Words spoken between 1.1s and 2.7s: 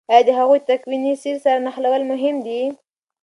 سير سره نښلول مهم دي؟